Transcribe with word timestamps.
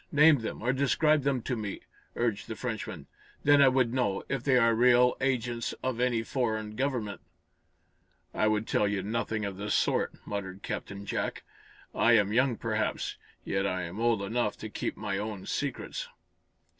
Name 0.11 0.39
them, 0.39 0.63
or 0.63 0.73
describe 0.73 1.21
them 1.21 1.43
to 1.43 1.55
me," 1.55 1.81
urged 2.15 2.47
the 2.47 2.55
Frenchman. 2.55 3.05
"Then 3.43 3.61
I 3.61 3.67
would 3.67 3.93
know, 3.93 4.23
if 4.29 4.43
they 4.43 4.57
are 4.57 4.73
real 4.73 5.15
agents 5.21 5.73
of 5.83 5.99
any 5.99 6.23
foreign 6.23 6.75
government." 6.75 7.21
"I 8.33 8.47
would 8.47 8.65
tell 8.65 8.87
you 8.87 9.03
nothing 9.03 9.45
of 9.45 9.57
the 9.57 9.69
sort," 9.69 10.13
muttered 10.25 10.63
Captain 10.63 11.05
Jack. 11.05 11.43
"I 11.93 12.13
am 12.13 12.33
young, 12.33 12.57
perhaps, 12.57 13.17
yet 13.45 13.67
I'm 13.67 13.99
old 13.99 14.23
enough 14.23 14.57
to 14.61 14.69
keep 14.69 14.97
my 14.97 15.19
own 15.19 15.45
secrets." 15.45 16.07